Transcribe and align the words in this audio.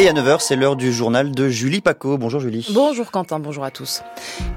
Et 0.00 0.08
à 0.08 0.12
9h, 0.12 0.36
c'est 0.38 0.54
l'heure 0.54 0.76
du 0.76 0.92
journal 0.92 1.32
de 1.32 1.48
Julie 1.48 1.80
Paco. 1.80 2.18
Bonjour 2.18 2.38
Julie. 2.38 2.68
Bonjour 2.72 3.10
Quentin, 3.10 3.40
bonjour 3.40 3.64
à 3.64 3.72
tous. 3.72 4.02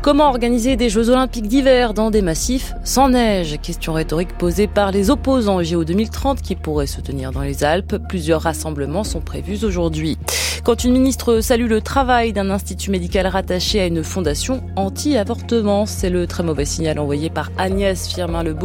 Comment 0.03 0.29
organiser 0.29 0.75
des 0.75 0.87
Jeux 0.87 1.09
Olympiques 1.09 1.47
d'hiver 1.47 1.95
dans 1.95 2.11
des 2.11 2.21
massifs 2.21 2.73
sans 2.83 3.09
neige? 3.09 3.57
Question 3.59 3.93
rhétorique 3.93 4.37
posée 4.37 4.67
par 4.67 4.91
les 4.91 5.09
opposants 5.09 5.55
au 5.55 5.63
JO 5.63 5.83
2030 5.83 6.43
qui 6.43 6.55
pourraient 6.55 6.85
se 6.85 7.01
tenir 7.01 7.31
dans 7.31 7.41
les 7.41 7.63
Alpes. 7.63 7.97
Plusieurs 8.07 8.43
rassemblements 8.43 9.03
sont 9.03 9.21
prévus 9.21 9.65
aujourd'hui. 9.65 10.19
Quand 10.63 10.83
une 10.83 10.93
ministre 10.93 11.39
salue 11.39 11.67
le 11.67 11.81
travail 11.81 12.33
d'un 12.33 12.51
institut 12.51 12.91
médical 12.91 13.25
rattaché 13.25 13.81
à 13.81 13.87
une 13.87 14.03
fondation 14.03 14.61
anti-avortement, 14.75 15.87
c'est 15.87 16.11
le 16.11 16.27
très 16.27 16.43
mauvais 16.43 16.65
signal 16.65 16.99
envoyé 16.99 17.31
par 17.31 17.49
Agnès 17.57 18.07
Firmin-Le 18.07 18.55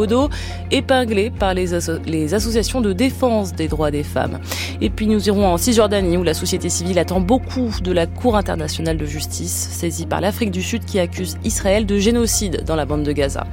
épinglé 0.71 1.31
par 1.31 1.55
les, 1.55 1.69
les 2.05 2.35
associations 2.35 2.83
de 2.83 2.93
défense 2.93 3.55
des 3.55 3.67
droits 3.67 3.91
des 3.91 4.03
femmes. 4.03 4.41
Et 4.83 4.91
puis 4.91 5.07
nous 5.07 5.27
irons 5.27 5.47
en 5.47 5.57
Cisjordanie 5.57 6.19
où 6.19 6.23
la 6.23 6.35
société 6.35 6.66
civile 6.69 6.99
attend 6.99 7.21
beaucoup 7.21 7.71
de 7.83 7.93
la 7.93 8.07
Cour 8.07 8.37
internationale 8.37 8.97
de 8.97 9.07
justice, 9.07 9.69
saisie 9.71 10.07
par 10.07 10.21
l'Afrique 10.21 10.51
du 10.51 10.63
Sud 10.63 10.85
qui 10.85 10.99
accuse 10.99 11.37
Israël 11.45 11.87
de 11.87 11.99
génocide 11.99 12.65
dans 12.65 12.77
la 12.77 12.87
bande 12.87 13.03
de 13.03 13.13
Gaza. 13.13 13.47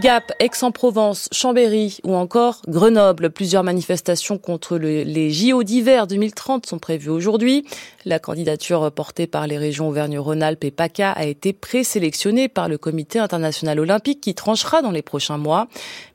Gap, 0.00 0.32
Aix-en-Provence, 0.40 1.28
Chambéry 1.30 1.98
ou 2.02 2.14
encore 2.14 2.60
Grenoble. 2.66 3.30
Plusieurs 3.30 3.62
manifestations 3.62 4.38
contre 4.38 4.76
les 4.76 5.30
JO 5.30 5.62
d'hiver 5.62 6.08
2030 6.08 6.66
sont 6.66 6.78
prévues 6.78 7.10
aujourd'hui. 7.10 7.64
La 8.04 8.18
candidature 8.18 8.90
portée 8.90 9.28
par 9.28 9.46
les 9.46 9.56
régions 9.56 9.88
Auvergne-Rhône-Alpes 9.88 10.64
et 10.64 10.70
PACA 10.72 11.12
a 11.12 11.24
été 11.24 11.52
présélectionnée 11.52 12.48
par 12.48 12.68
le 12.68 12.76
Comité 12.76 13.20
international 13.20 13.78
olympique 13.78 14.20
qui 14.20 14.34
tranchera 14.34 14.82
dans 14.82 14.90
les 14.90 15.02
prochains 15.02 15.38
mois. 15.38 15.68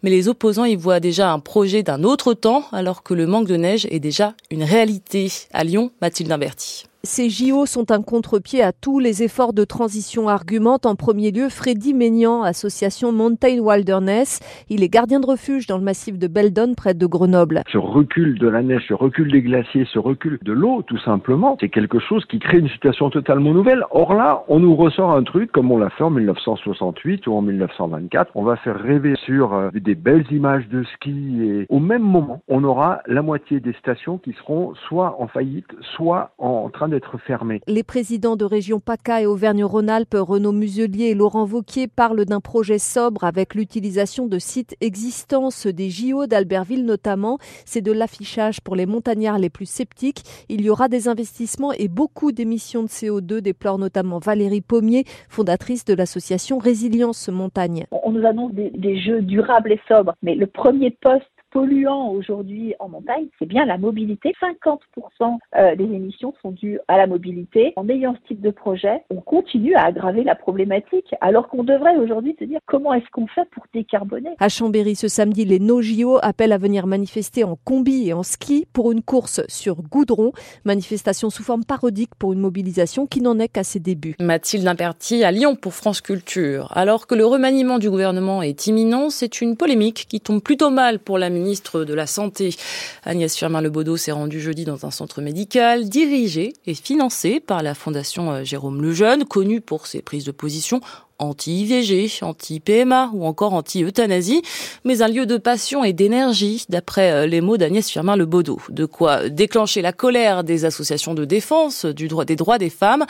Mais 0.04 0.10
les 0.10 0.27
opposants 0.27 0.66
y 0.66 0.76
voient 0.76 1.00
déjà 1.00 1.32
un 1.32 1.40
projet 1.40 1.82
d'un 1.82 2.04
autre 2.04 2.34
temps 2.34 2.66
alors 2.74 3.02
que 3.02 3.14
le 3.14 3.27
manque 3.27 3.48
de 3.48 3.55
neige 3.55 3.88
est 3.90 4.02
déjà 4.02 4.34
une 4.52 4.64
réalité. 4.64 5.32
À 5.54 5.64
Lyon, 5.64 5.91
Mathilde 6.02 6.32
Imberti. 6.32 6.88
Ces 7.04 7.30
JO 7.30 7.66
sont 7.66 7.92
un 7.92 8.02
contre-pied 8.02 8.62
à 8.62 8.74
tous 8.74 9.00
les 9.00 9.24
efforts 9.24 9.54
de 9.54 9.64
transition, 9.64 10.28
argumente 10.28 10.86
en 10.86 10.96
premier 10.96 11.32
lieu 11.32 11.48
Freddy 11.48 11.94
Maignan, 11.94 12.44
association 12.44 13.14
Mountain 13.14 13.60
Wilderness. 13.62 14.42
Il 14.70 14.84
est 14.84 14.90
gardien 14.90 15.22
de 15.22 15.26
refuge 15.26 15.66
dans 15.66 15.77
le 15.77 15.84
massif 15.86 16.20
de 16.20 16.27
Beldon, 16.27 16.74
près 16.76 16.94
de 16.94 17.05
Grenoble. 17.05 17.62
Ce 17.72 17.77
recul 17.77 18.38
de 18.38 18.50
la 18.50 18.62
neige, 18.62 18.84
ce 18.90 18.94
recul 18.94 19.32
des 19.32 19.42
glaciers, 19.42 19.88
ce 19.94 19.98
recul 19.98 20.40
de 20.42 20.52
l'eau, 20.52 20.82
tout 20.82 20.98
simplement, 20.98 21.55
c'est 21.62 21.70
quelque 21.70 22.00
chose 22.00 22.26
qui 22.26 22.38
crée 22.38 22.58
une 22.58 22.68
situation 22.68 23.10
totalement 23.10 23.54
nouvelle. 23.54 23.86
Or 23.92 24.14
là, 24.14 24.44
on 24.50 24.60
nous 24.60 24.76
ressort 24.76 25.12
un 25.12 25.24
truc 25.24 25.54
comme 25.54 25.72
on 25.72 25.77
l'a 25.77 25.92
fait 25.92 26.04
en 26.04 26.10
1968 26.10 27.27
ou 27.27 27.34
en 27.34 27.42
1924. 27.42 28.32
On 28.36 28.44
va 28.44 28.58
faire 28.58 28.77
rêver 28.77 29.16
sur 29.26 29.54
euh, 29.54 29.70
des 29.74 29.96
belles 29.96 30.26
images 30.32 30.68
de 30.68 30.84
ski 30.84 31.44
et 31.44 31.66
au 31.70 31.80
même 31.80 32.04
moment, 32.04 32.42
on 32.50 32.62
aura 32.66 33.00
la 33.08 33.22
moitié 33.22 33.62
des 33.62 33.74
stations 33.80 34.18
qui 34.18 34.34
seront 34.34 34.74
soit 34.90 35.16
en 35.18 35.30
faillite, 35.30 35.70
soit 35.96 36.32
en 36.40 36.68
train 36.68 36.88
d'être 36.90 37.18
fermé. 37.18 37.62
Les 37.68 37.84
présidents 37.84 38.35
de 38.35 38.45
région 38.45 38.79
PACA 38.79 39.21
et 39.21 39.26
Auvergne-Rhône-Alpes, 39.26 40.15
Renaud 40.15 40.51
Muselier 40.51 41.05
et 41.05 41.15
Laurent 41.15 41.46
Vauquier, 41.46 41.87
parlent 41.87 42.26
d'un 42.26 42.41
projet 42.41 42.79
sobre 42.79 43.23
avec 43.23 43.55
l'utilisation 43.55 44.27
de 44.27 44.40
sites 44.40 44.76
existants, 44.81 45.49
des 45.65 45.90
JO 45.90 46.26
d'Albertville 46.27 46.85
notamment. 46.85 47.37
C'est 47.65 47.81
de 47.81 47.91
l'affichage 47.91 48.62
pour 48.62 48.76
les 48.76 48.85
montagnards 48.85 49.40
les 49.40 49.49
plus 49.49 49.70
sceptiques. 49.70 50.23
Il 50.49 50.62
y 50.62 50.70
aura 50.70 50.87
des 50.87 51.07
investissements 51.07 51.71
et 51.73 51.87
beaucoup 51.87 52.31
d'émissions 52.31 52.84
de 52.84 52.87
CO2, 52.87 53.41
déplore 53.41 53.77
notamment 53.77 54.20
Valérie 54.20 54.62
Pommier, 54.62 55.03
fondatrice 55.29 55.85
de 55.85 55.93
l'association 55.93 56.57
Résilience 56.57 57.29
Montagne. 57.29 57.85
On 57.91 58.12
nous 58.12 58.26
annonce 58.26 58.53
des, 58.53 58.71
des 58.71 58.99
jeux 58.99 59.21
durables 59.21 59.71
et 59.71 59.81
sobres, 59.87 60.13
mais 60.21 60.35
le 60.35 60.48
premier 60.48 60.91
poste 60.91 61.26
polluants 61.52 62.10
aujourd'hui 62.10 62.76
en 62.80 62.90
montagne, 62.90 63.28
c'est 63.38 63.46
bien 63.46 63.66
la 63.66 63.78
mobilité. 63.78 64.34
50% 64.42 65.38
euh, 65.56 65.75
des 65.75 65.84
émissions 65.84 66.34
sont 66.42 66.52
dues 66.52 66.80
à 66.88 66.97
la 66.97 67.08
mobilité. 67.08 67.74
En 67.76 67.88
ayant 67.90 68.16
ce 68.16 68.28
type 68.28 68.42
de 68.42 68.52
projet, 68.52 69.04
on 69.10 69.22
continue 69.22 69.76
à 69.76 69.86
aggraver 69.86 70.24
la 70.24 70.36
problématique, 70.36 71.14
alors 71.22 71.50
qu'on 71.50 71.64
devrait 71.64 71.98
aujourd'hui 71.98 72.36
se 72.40 72.46
dire 72.46 72.59
comment 72.66 72.94
est-ce 72.94 73.09
qu'on 73.12 73.28
fait 73.28 73.48
pour 73.52 73.66
décarboner. 73.74 74.32
À 74.40 74.50
Chambéry, 74.50 74.96
ce 74.96 75.08
samedi, 75.08 75.46
les 75.46 75.59
NoJO 75.59 76.20
appellent 76.22 76.52
à 76.52 76.58
venir 76.58 76.88
manifester 76.88 77.44
en 77.44 77.58
combi 77.64 78.09
et 78.09 78.14
en 78.14 78.24
ski 78.24 78.68
pour 78.74 78.92
une 78.92 79.02
course 79.02 79.42
sur 79.48 79.82
goudron. 79.82 80.32
Manifestation 80.66 81.30
sous 81.30 81.44
forme 81.44 81.66
parodique 81.66 82.16
pour 82.18 82.34
une 82.34 82.40
mobilisation 82.40 83.08
qui 83.08 83.22
n'en 83.22 83.40
est 83.40 83.48
qu'à 83.48 83.64
ses 83.64 83.80
débuts. 83.80 84.16
Mathilde 84.20 84.68
Imperti 84.68 85.24
à 85.24 85.32
Lyon 85.32 85.56
pour 85.56 85.74
France 85.74 86.02
Culture. 86.02 86.72
Alors 86.76 87.08
que 87.08 87.16
le 87.16 87.26
remaniement 87.26 87.80
du 87.80 87.90
gouvernement 87.90 88.42
est 88.42 88.68
imminent, 88.68 89.09
c'est 89.09 89.42
une 89.42 89.58
polémique 89.58 90.06
qui 90.08 90.20
tombe 90.20 90.42
plutôt 90.42 90.70
mal 90.70 91.00
pour 91.00 91.18
la 91.18 91.30
ministre 91.40 91.84
de 91.84 91.94
la 91.94 92.08
Santé. 92.08 92.56
Agnès 93.04 93.36
Firmin-Lebaudot 93.36 93.98
s'est 93.98 94.12
rendue 94.12 94.42
jeudi 94.42 94.66
dans 94.66 94.86
un 94.86 94.92
centre 94.92 95.22
médical 95.22 95.90
dirigé 95.90 96.54
et 96.66 96.74
financé 96.74 97.40
par 97.40 97.64
la 97.64 97.74
Fondation 97.74 98.32
euh, 98.32 98.44
Jérôme 98.44 98.82
Lejeune, 98.82 99.26
connue 99.26 99.62
pour 99.62 99.88
ses 99.88 100.02
prises 100.02 100.26
de 100.26 100.32
position 100.32 100.82
anti-IVG, 101.20 102.24
anti-PMA 102.24 103.12
ou 103.14 103.26
encore 103.26 103.54
anti-euthanasie, 103.54 104.42
mais 104.86 105.02
un 105.02 105.08
lieu 105.08 105.26
de 105.26 105.38
passion 105.38 105.84
et 105.84 105.94
d'énergie, 105.94 106.66
d'après 106.70 107.12
euh, 107.12 107.28
les 107.28 107.42
mots 107.42 107.58
d'Agnès 107.58 107.88
Firmin-Lebaudot. 107.90 108.60
De 108.70 108.86
quoi 108.86 109.30
déclencher 109.30 109.82
la 109.82 109.94
colère 109.94 110.44
des 110.44 110.66
associations 110.66 111.14
de 111.14 111.26
défense 111.26 111.86
du 111.86 112.08
droit, 112.08 112.26
des 112.26 112.36
droits 112.36 112.58
des 112.58 112.70
femmes, 112.70 113.06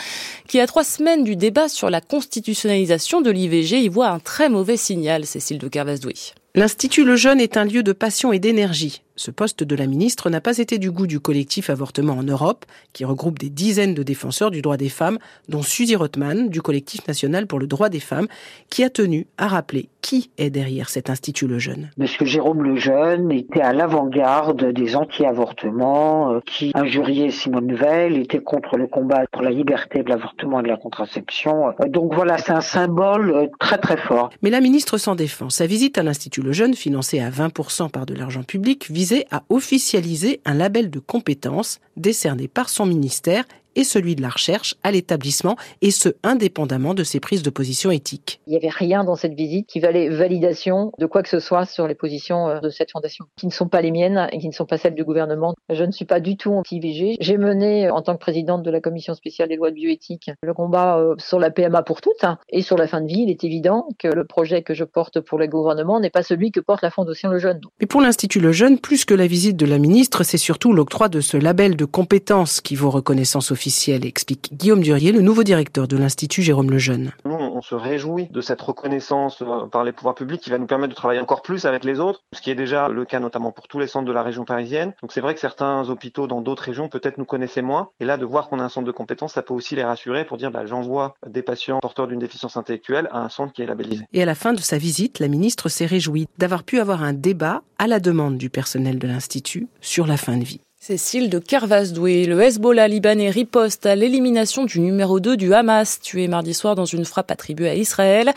qui 0.48 0.60
à 0.60 0.68
trois 0.68 0.84
semaines 0.84 1.24
du 1.24 1.36
débat 1.36 1.70
sur 1.70 1.90
la 1.90 2.02
constitutionnalisation 2.02 3.22
de 3.22 3.32
l'IVG 3.32 3.82
y 3.82 3.88
voit 3.88 4.10
un 4.10 4.20
très 4.20 4.50
mauvais 4.50 4.78
signal, 4.78 5.26
Cécile 5.26 5.60
de 5.60 5.68
Carvasdoué. 5.68 6.16
L'Institut 6.56 7.06
Le 7.06 7.16
Jeune 7.16 7.40
est 7.40 7.58
un 7.58 7.66
lieu 7.66 7.84
de 7.84 7.92
passion 7.92 8.34
et 8.34 8.40
d'énergie. 8.40 9.04
Ce 9.20 9.32
poste 9.32 9.66
de 9.66 9.76
la 9.76 9.86
ministre 9.86 10.30
n'a 10.30 10.40
pas 10.40 10.60
été 10.60 10.78
du 10.78 10.92
goût 10.92 11.06
du 11.06 11.20
collectif 11.20 11.70
Avortement 11.70 12.14
en 12.14 12.24
Europe, 12.24 12.66
qui 12.94 13.04
regroupe 13.04 13.38
des 13.38 13.50
dizaines 13.50 13.94
de 13.94 14.02
défenseurs 14.02 14.50
du 14.50 14.62
droit 14.62 14.78
des 14.78 14.88
femmes, 14.88 15.20
dont 15.50 15.62
Suzy 15.62 15.98
Rothman, 15.98 16.48
du 16.48 16.62
collectif 16.62 17.06
national 17.06 17.46
pour 17.46 17.60
le 17.60 17.68
droit 17.68 17.90
des 17.90 18.00
femmes, 18.00 18.28
qui 18.70 18.82
a 18.82 18.90
tenu 18.90 19.28
à 19.38 19.50
rappeler 19.50 19.90
qui 20.02 20.32
est 20.38 20.50
derrière 20.50 20.90
cet 20.90 21.10
Institut 21.10 21.48
Lejeune. 21.48 21.90
Monsieur 21.98 22.26
Jérôme 22.26 22.64
Lejeune 22.64 23.30
était 23.34 23.60
à 23.60 23.74
l'avant-garde 23.74 24.72
des 24.72 24.96
anti-avortements, 24.96 26.36
euh, 26.36 26.40
qui 26.46 26.72
injuriait 26.74 27.30
Simone 27.30 27.76
Veil, 27.76 28.22
était 28.22 28.40
contre 28.40 28.78
le 28.78 28.88
combat 28.88 29.26
pour 29.32 29.42
la 29.42 29.52
liberté 29.52 30.02
de 30.02 30.10
l'avortement 30.10 30.62
et 30.62 30.64
de 30.64 30.70
la 30.70 30.78
contraception. 30.78 31.74
Euh, 31.82 31.90
donc 31.90 32.14
voilà, 32.14 32.38
c'est 32.38 32.54
un 32.54 32.62
symbole 32.62 33.32
euh, 33.32 33.48
très 33.60 33.78
très 33.78 33.98
fort. 33.98 34.30
Mais 34.42 34.50
la 34.50 34.62
ministre 34.62 34.98
s'en 34.98 35.16
défend. 35.16 35.50
Sa 35.50 35.66
visite 35.66 35.98
à 35.98 36.04
l'Institut 36.04 36.42
Lejeune, 36.42 36.74
financée 36.74 37.20
à 37.20 37.30
20% 37.30 37.90
par 37.90 38.06
de 38.06 38.14
l'argent 38.14 38.44
public, 38.44 38.90
vise 38.90 39.09
à 39.32 39.44
officialiser 39.50 40.42
un 40.46 40.54
label 40.54 40.90
de 40.90 41.00
compétences 41.00 41.80
décerné 41.98 42.48
par 42.48 42.70
son 42.70 42.86
ministère 42.86 43.46
et 43.76 43.84
celui 43.84 44.16
de 44.16 44.22
la 44.22 44.30
recherche 44.30 44.76
à 44.84 44.92
l'établissement, 44.92 45.56
et 45.82 45.92
ce, 45.92 46.10
indépendamment 46.24 46.94
de 46.94 47.04
ses 47.04 47.20
prises 47.20 47.44
de 47.44 47.50
position 47.50 47.92
éthiques. 47.92 48.42
Il 48.48 48.52
n'y 48.52 48.58
avait 48.58 48.70
rien 48.70 49.04
dans 49.04 49.16
cette 49.16 49.34
visite 49.34 49.68
qui 49.68 49.80
valait 49.80 50.10
validation 50.10 50.92
de 50.98 51.06
quoi 51.06 51.24
que 51.24 51.30
ce 51.30 51.40
soit 51.40 51.66
sur 51.66 51.88
les 51.88 51.96
positions 51.96 52.48
euh, 52.48 52.60
de 52.60 52.70
cette 52.70 52.92
fondation, 52.92 53.26
qui 53.38 53.48
ne 53.48 53.52
sont 53.52 53.68
pas 53.68 53.82
les 53.82 53.92
miennes 53.92 54.28
et 54.32 54.40
qui 54.40 54.48
ne 54.48 54.54
sont 54.54 54.66
pas 54.66 54.78
celles 54.78 54.96
du 54.96 55.04
gouvernement. 55.04 55.56
Je 55.70 55.84
ne 55.84 55.92
suis 55.92 56.06
pas 56.06 56.20
du 56.20 56.38
tout 56.38 56.52
anti-IVG. 56.54 57.18
J'ai 57.20 57.38
mené, 57.38 57.88
euh, 57.88 57.94
en 57.94 58.02
tant 58.02 58.14
que 58.14 58.20
présidente 58.20 58.64
de 58.64 58.72
la 58.72 58.82
commission 58.82 59.14
spéciale 59.14 59.50
des 59.50 59.56
lois 59.56 59.70
de 59.70 59.76
bioéthique, 59.76 60.32
le 60.42 60.54
combat 60.54 60.98
euh, 60.98 61.16
sur 61.18 61.40
la 61.40 61.52
PMA 61.52 61.84
pour 61.84 62.02
toutes 62.02 62.24
hein, 62.24 62.38
et 62.50 62.62
sur 62.62 62.78
la 62.78 62.88
fin 62.88 63.02
de 63.02 63.08
vie. 63.08 63.22
Il 63.22 63.30
est 63.30 63.44
évident 63.44 63.88
que 63.98 64.08
le 64.08 64.26
projet 64.26 64.62
que 64.62 64.74
je 64.74 64.84
porte 64.84 65.20
pour 65.20 65.38
le 65.38 65.48
gouvernement 65.48 66.00
n'est 66.00 66.10
pas 66.10 66.24
celui 66.24 66.52
que 66.52 66.60
porte 66.60 66.82
la 66.82 66.92
Fondation 66.92 67.30
Le 67.30 67.40
Jeune. 67.40 67.60
Mais 67.80 67.88
pour 67.88 68.02
l'Institut 68.02 68.40
Le 68.40 68.52
Jeune, 68.52 68.80
plus 68.80 69.06
que 69.06 69.14
la 69.14 69.28
visite 69.28 69.58
de 69.58 69.66
la 69.66 69.78
ministre, 69.78 70.24
c'est 70.24 70.38
surtout 70.38 70.74
l'octroi 70.74 71.10
de 71.10 71.22
ce 71.22 71.38
label 71.38 71.76
de 71.76 71.86
compétences 71.86 72.62
qui 72.62 72.76
vaut 72.76 72.90
reconnaissance 72.90 73.52
officielle, 73.52 73.69
explique 73.90 74.50
Guillaume 74.54 74.82
Durier, 74.82 75.12
le 75.12 75.22
nouveau 75.22 75.44
directeur 75.44 75.88
de 75.88 75.98
l'Institut 75.98 76.42
Jérôme 76.42 76.72
Lejeune. 76.72 77.12
Nous, 77.26 77.34
on 77.34 77.62
se 77.62 77.76
réjouit 77.76 78.28
de 78.32 78.42
cette 78.42 78.62
reconnaissance 78.62 79.42
euh, 79.42 79.66
par 79.68 79.84
les 79.84 79.92
pouvoirs 79.92 80.16
publics 80.16 80.42
qui 80.42 80.50
va 80.50 80.58
nous 80.58 80.66
permettre 80.66 80.90
de 80.90 80.96
travailler 80.96 81.20
encore 81.20 81.42
plus 81.42 81.66
avec 81.66 81.84
les 81.84 82.00
autres, 82.00 82.22
ce 82.34 82.42
qui 82.42 82.52
est 82.52 82.56
déjà 82.56 82.90
le 82.90 83.06
cas 83.06 83.20
notamment 83.20 83.52
pour 83.52 83.68
tous 83.68 83.80
les 83.80 83.88
centres 83.88 84.06
de 84.06 84.12
la 84.12 84.24
région 84.24 84.46
parisienne. 84.46 84.94
Donc 85.02 85.12
c'est 85.12 85.22
vrai 85.22 85.34
que 85.34 85.40
certains 85.40 85.90
hôpitaux 85.90 86.28
dans 86.28 86.42
d'autres 86.42 86.64
régions 86.64 86.90
peut-être 86.90 87.18
nous 87.18 87.26
connaissaient 87.26 87.62
moins. 87.62 87.90
Et 88.00 88.06
là, 88.06 88.18
de 88.18 88.26
voir 88.26 88.50
qu'on 88.50 88.60
a 88.60 88.64
un 88.64 88.70
centre 88.70 88.88
de 88.88 88.92
compétences, 88.92 89.34
ça 89.34 89.42
peut 89.42 89.54
aussi 89.54 89.76
les 89.76 89.84
rassurer 89.84 90.26
pour 90.26 90.38
dire 90.38 90.52
bah, 90.52 90.66
j'envoie 90.66 91.16
des 91.28 91.42
patients 91.42 91.80
porteurs 91.80 92.08
d'une 92.08 92.20
déficience 92.20 92.58
intellectuelle 92.58 93.10
à 93.12 93.20
un 93.20 93.30
centre 93.30 93.54
qui 93.54 93.62
est 93.62 93.66
labellisé. 93.66 94.06
Et 94.14 94.22
à 94.22 94.26
la 94.26 94.36
fin 94.36 94.54
de 94.54 94.62
sa 94.62 94.78
visite, 94.78 95.20
la 95.20 95.28
ministre 95.28 95.70
s'est 95.70 95.86
réjouie 95.86 96.28
d'avoir 96.38 96.64
pu 96.64 96.80
avoir 96.80 97.04
un 97.04 97.14
débat 97.14 97.62
à 97.78 97.88
la 97.88 98.00
demande 98.00 98.38
du 98.38 98.50
personnel 98.50 99.00
de 99.00 99.08
l'Institut 99.08 99.68
sur 99.82 100.08
la 100.08 100.18
fin 100.18 100.38
de 100.38 100.44
vie. 100.44 100.62
Cécile 100.82 101.30
de 101.30 101.40
Kervasdoué, 101.40 102.24
le 102.24 102.42
Hezbollah 102.42 102.88
libanais 102.88 103.30
riposte 103.30 103.86
à 103.86 103.96
l'élimination 103.96 104.64
du 104.64 104.80
numéro 104.80 105.20
2 105.20 105.36
du 105.36 105.54
Hamas, 105.54 106.00
tué 106.00 106.30
mardi 106.30 106.54
soir 106.54 106.76
dans 106.76 106.86
une 106.86 107.04
frappe 107.04 107.32
attribuée 107.32 107.68
à 107.68 107.76
Israël. 107.76 108.32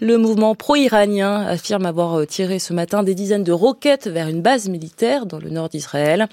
Le 0.00 0.16
mouvement 0.16 0.54
pro-iranien 0.54 1.44
affirme 1.44 1.86
avoir 1.86 2.24
tiré 2.24 2.60
ce 2.60 2.72
matin 2.72 3.02
des 3.02 3.16
dizaines 3.16 3.42
de 3.42 3.50
roquettes 3.50 4.06
vers 4.06 4.28
une 4.28 4.42
base 4.42 4.68
militaire 4.68 5.26
dans 5.26 5.40
le 5.40 5.50
nord 5.50 5.70
d'Israël. 5.70 6.28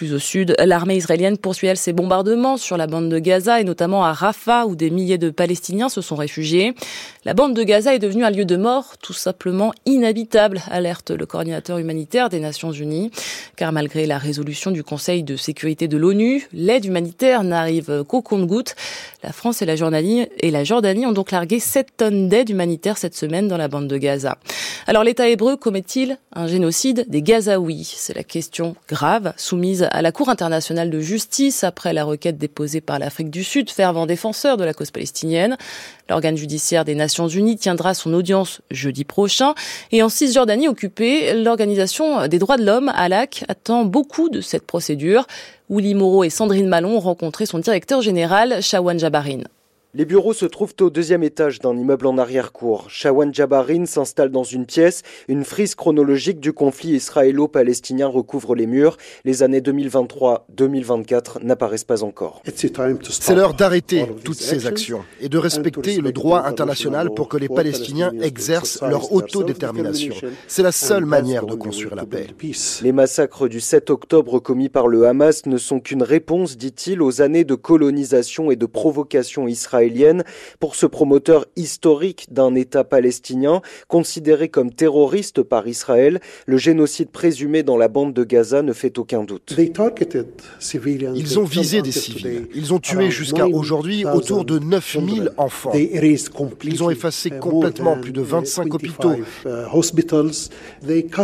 Plus 0.00 0.14
au 0.14 0.18
sud, 0.18 0.54
l'armée 0.58 0.96
israélienne 0.96 1.36
poursuit 1.36 1.66
elle 1.66 1.76
ses 1.76 1.92
bombardements 1.92 2.56
sur 2.56 2.78
la 2.78 2.86
bande 2.86 3.10
de 3.10 3.18
Gaza 3.18 3.60
et 3.60 3.64
notamment 3.64 4.02
à 4.02 4.14
Rafah 4.14 4.64
où 4.64 4.74
des 4.74 4.88
milliers 4.88 5.18
de 5.18 5.28
Palestiniens 5.28 5.90
se 5.90 6.00
sont 6.00 6.16
réfugiés. 6.16 6.74
La 7.26 7.34
bande 7.34 7.52
de 7.52 7.62
Gaza 7.62 7.94
est 7.94 7.98
devenue 7.98 8.24
un 8.24 8.30
lieu 8.30 8.46
de 8.46 8.56
mort 8.56 8.96
tout 9.02 9.12
simplement 9.12 9.74
inhabitable, 9.84 10.62
alerte 10.70 11.10
le 11.10 11.26
coordinateur 11.26 11.76
humanitaire 11.76 12.30
des 12.30 12.40
Nations 12.40 12.72
Unies. 12.72 13.10
Car 13.56 13.72
malgré 13.72 14.06
la 14.06 14.16
résolution 14.16 14.70
du 14.70 14.82
Conseil 14.82 15.22
de 15.22 15.36
sécurité 15.36 15.86
de 15.86 15.98
l'ONU, 15.98 16.48
l'aide 16.54 16.86
humanitaire 16.86 17.44
n'arrive 17.44 18.02
qu'au 18.08 18.22
compte-gouttes. 18.22 18.76
La 19.22 19.32
France 19.32 19.60
et 19.60 19.66
la 19.66 19.76
Jordanie 19.76 20.28
et 20.38 20.50
la 20.50 20.64
Jordanie 20.64 21.04
ont 21.04 21.12
donc 21.12 21.30
largué 21.30 21.60
7 21.60 21.88
tonnes 21.98 22.30
d'aide 22.30 22.48
humanitaire 22.48 22.96
cette 22.96 23.14
semaine 23.14 23.48
dans 23.48 23.58
la 23.58 23.68
bande 23.68 23.86
de 23.86 23.98
Gaza. 23.98 24.38
Alors 24.86 25.04
l'État 25.04 25.28
hébreu 25.28 25.56
commet-il 25.56 26.16
un 26.32 26.46
génocide 26.46 27.04
des 27.08 27.20
Gazaouis? 27.20 27.84
C'est 27.84 28.16
la 28.16 28.24
question 28.24 28.76
grave 28.88 29.34
soumise 29.36 29.89
à 29.90 30.02
la 30.02 30.12
Cour 30.12 30.28
internationale 30.28 30.90
de 30.90 31.00
justice 31.00 31.64
après 31.64 31.92
la 31.92 32.04
requête 32.04 32.38
déposée 32.38 32.80
par 32.80 32.98
l'Afrique 32.98 33.30
du 33.30 33.44
Sud, 33.44 33.70
fervent 33.70 34.06
défenseur 34.06 34.56
de 34.56 34.64
la 34.64 34.72
cause 34.72 34.90
palestinienne. 34.90 35.56
L'organe 36.08 36.36
judiciaire 36.36 36.84
des 36.84 36.94
Nations 36.94 37.28
Unies 37.28 37.56
tiendra 37.56 37.94
son 37.94 38.14
audience 38.14 38.60
jeudi 38.70 39.04
prochain. 39.04 39.54
Et 39.92 40.02
en 40.02 40.08
Cisjordanie 40.08 40.68
occupée, 40.68 41.34
l'Organisation 41.34 42.26
des 42.26 42.38
droits 42.38 42.56
de 42.56 42.64
l'homme, 42.64 42.90
ALAC, 42.94 43.44
attend 43.48 43.84
beaucoup 43.84 44.28
de 44.28 44.40
cette 44.40 44.66
procédure. 44.66 45.26
Willy 45.68 45.94
Moreau 45.94 46.24
et 46.24 46.30
Sandrine 46.30 46.68
Malon 46.68 46.96
ont 46.96 47.00
rencontré 47.00 47.46
son 47.46 47.58
directeur 47.58 48.02
général, 48.02 48.62
Shawan 48.62 48.98
Jabarin. 48.98 49.42
Les 49.92 50.04
bureaux 50.04 50.32
se 50.32 50.46
trouvent 50.46 50.74
au 50.82 50.88
deuxième 50.88 51.24
étage 51.24 51.58
d'un 51.58 51.76
immeuble 51.76 52.06
en 52.06 52.16
arrière-cour. 52.16 52.88
Shawan 52.88 53.34
Jabarin 53.34 53.86
s'installe 53.86 54.30
dans 54.30 54.44
une 54.44 54.64
pièce. 54.64 55.02
Une 55.26 55.42
frise 55.42 55.74
chronologique 55.74 56.38
du 56.38 56.52
conflit 56.52 56.90
israélo-palestinien 56.90 58.06
recouvre 58.06 58.54
les 58.54 58.68
murs. 58.68 58.98
Les 59.24 59.42
années 59.42 59.60
2023-2024 59.60 61.42
n'apparaissent 61.42 61.82
pas 61.82 62.04
encore. 62.04 62.40
C'est 62.54 63.34
l'heure 63.34 63.54
d'arrêter 63.54 64.06
toutes 64.22 64.38
ces 64.38 64.68
actions 64.68 65.02
et 65.20 65.28
de 65.28 65.38
respecter 65.38 66.00
le 66.00 66.12
droit 66.12 66.44
international 66.44 67.10
pour 67.12 67.28
que 67.28 67.36
les 67.36 67.48
Palestiniens 67.48 68.12
exercent 68.22 68.80
leur 68.82 69.12
autodétermination. 69.12 70.14
C'est 70.46 70.62
la 70.62 70.70
seule 70.70 71.04
manière 71.04 71.46
de 71.46 71.56
construire 71.56 71.96
la 71.96 72.06
paix. 72.06 72.28
Les 72.82 72.92
massacres 72.92 73.48
du 73.48 73.58
7 73.58 73.90
octobre 73.90 74.38
commis 74.38 74.68
par 74.68 74.86
le 74.86 75.08
Hamas 75.08 75.46
ne 75.46 75.58
sont 75.58 75.80
qu'une 75.80 76.04
réponse, 76.04 76.56
dit-il, 76.56 77.02
aux 77.02 77.22
années 77.22 77.44
de 77.44 77.56
colonisation 77.56 78.52
et 78.52 78.56
de 78.56 78.66
provocation 78.66 79.48
israélienne 79.48 79.79
pour 80.58 80.74
ce 80.74 80.86
promoteur 80.86 81.46
historique 81.56 82.26
d'un 82.30 82.54
État 82.54 82.84
palestinien 82.84 83.62
considéré 83.88 84.48
comme 84.48 84.72
terroriste 84.72 85.42
par 85.42 85.66
Israël. 85.68 86.20
Le 86.46 86.56
génocide 86.56 87.10
présumé 87.10 87.62
dans 87.62 87.76
la 87.76 87.88
bande 87.88 88.12
de 88.12 88.24
Gaza 88.24 88.62
ne 88.62 88.72
fait 88.72 88.98
aucun 88.98 89.24
doute. 89.24 89.54
Ils 91.14 91.38
ont 91.38 91.44
visé 91.44 91.82
des 91.82 91.92
civils. 91.92 92.48
Ils 92.54 92.74
ont 92.74 92.78
tué 92.78 93.10
jusqu'à 93.10 93.46
aujourd'hui 93.46 94.04
autour 94.04 94.44
de 94.44 94.58
9000 94.58 95.32
enfants. 95.36 95.72
Ils 95.74 96.82
ont 96.82 96.90
effacé 96.90 97.30
complètement 97.30 97.96
plus 97.98 98.12
de 98.12 98.20
25 98.20 98.74
hôpitaux. 98.74 99.14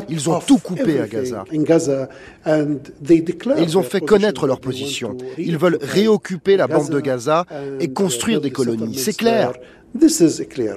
Ils 0.08 0.31
ont 0.31 0.41
tout 0.41 0.58
coupé 0.58 1.00
à 1.00 1.06
Gaza. 1.06 1.44
Ils 3.58 3.79
ont 3.79 3.82
fait 3.82 4.00
connaître 4.00 4.47
leur 4.47 4.61
position. 4.61 5.17
Ils 5.38 5.58
veulent 5.58 5.79
réoccuper 5.81 6.56
la 6.56 6.67
bande 6.67 6.91
de 6.91 7.00
Gaza 7.00 7.44
et 7.81 7.88
construire 7.93 8.41
des 8.41 8.45
colonies. 8.50 8.96
C'est 8.98 9.16
clair. 9.16 9.52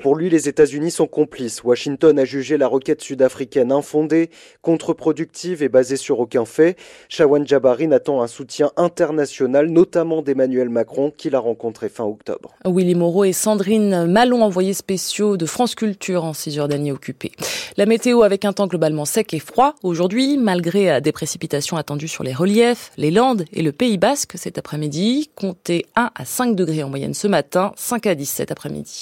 Pour 0.02 0.16
lui, 0.16 0.30
les 0.30 0.48
États-Unis 0.48 0.92
sont 0.92 1.08
complices. 1.08 1.64
Washington 1.64 2.18
a 2.20 2.26
jugé 2.26 2.58
la 2.58 2.68
requête 2.68 3.02
sud-africaine 3.02 3.72
infondée, 3.72 4.30
contre-productive 4.62 5.62
et 5.64 5.70
basée 5.70 5.98
sur 5.98 6.20
aucun 6.20 6.46
fait. 6.46 6.78
Shawan 7.10 7.46
Jabarin 7.46 7.92
attend 7.92 8.22
un 8.22 8.28
soutien 8.28 8.72
international, 8.78 9.68
notamment 9.68 10.22
d'Emmanuel 10.22 10.70
Macron, 10.70 11.12
qu'il 11.16 11.36
a 11.36 11.40
rencontré 11.40 11.90
fin 11.90 12.06
octobre. 12.06 12.56
Willy 12.66 12.96
Moreau 12.96 13.24
et 13.24 13.34
Sandrine 13.34 14.06
Malon, 14.06 14.42
envoyés 14.42 14.74
spéciaux 14.74 15.38
de 15.38 15.46
France 15.46 15.76
Culture 15.76 16.24
en 16.24 16.34
Cisjordanie 16.34 16.92
occupée. 16.92 17.32
La 17.78 17.86
météo 17.86 18.24
avec 18.24 18.46
un 18.46 18.54
temps 18.54 18.68
globalement 18.68 19.06
sec 19.06 19.34
et 19.34 19.40
froid 19.40 19.76
aujourd'hui, 19.84 20.38
malgré 20.38 21.02
des 21.02 21.12
précipitations 21.12 21.78
attendues 21.78 22.08
sur 22.08 22.24
les 22.24 22.34
reliefs, 22.34 22.92
les 22.98 23.12
Landes 23.12 23.46
et 23.54 23.62
le 23.62 23.72
Pays 23.72 23.98
Basque 23.98 24.34
cet 24.36 24.58
après-midi. 24.58 25.30
Comptez 25.36 25.86
1 25.96 26.12
à 26.16 26.26
5 26.26 26.56
degrés 26.56 26.84
en 26.84 26.90
moyenne 26.90 27.14
ce 27.14 27.28
matin, 27.28 27.72
5 27.76 28.08
à 28.08 28.16
10 28.16 28.26
cet 28.26 28.52
après-midi. 28.52 29.00